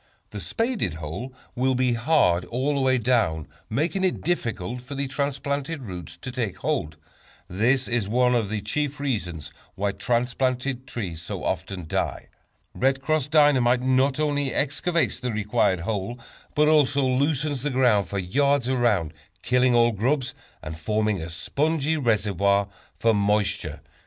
The 0.31 0.39
spaded 0.39 0.95
hole 0.95 1.31
will 1.53 1.75
be 1.75 1.93
hard 1.93 2.43
all 2.45 2.73
the 2.73 2.81
way 2.81 2.97
down, 2.97 3.47
making 3.69 4.03
it 4.03 4.21
difficult 4.21 4.81
for 4.81 4.95
the 4.95 5.07
transplanted 5.07 5.83
roots 5.83 6.17
to 6.23 6.31
take 6.31 6.57
hold. 6.57 6.97
This 7.47 7.87
is 7.87 8.09
one 8.09 8.33
of 8.33 8.49
the 8.49 8.61
chief 8.61 8.99
reasons 8.99 9.51
why 9.75 9.91
transplanted 9.91 10.87
trees 10.87 11.21
so 11.21 11.43
often 11.43 11.85
die. 11.85 12.29
"Red 12.73 12.99
Cross" 12.99 13.27
Dynamite 13.27 13.83
not 13.83 14.19
only 14.19 14.51
excavates 14.51 15.19
the 15.19 15.31
required 15.31 15.81
hole, 15.81 16.17
but 16.55 16.67
also 16.67 17.03
loosens 17.05 17.61
the 17.61 17.69
ground 17.69 18.07
for 18.07 18.17
yards 18.17 18.67
around, 18.69 19.13
killing 19.43 19.75
all 19.75 19.91
grubs, 19.91 20.33
and 20.63 20.75
forming 20.79 21.21
a 21.21 21.29
spongy 21.29 21.95
reservoir 21.95 22.69
for 22.97 23.13
moisture. 23.13 23.81